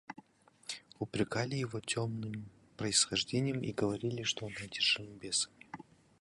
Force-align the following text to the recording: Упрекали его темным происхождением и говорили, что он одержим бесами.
Упрекали 0.97 1.57
его 1.57 1.79
темным 1.79 2.49
происхождением 2.75 3.61
и 3.61 3.71
говорили, 3.71 4.23
что 4.23 4.45
он 4.47 4.55
одержим 4.59 5.05
бесами. 5.19 5.67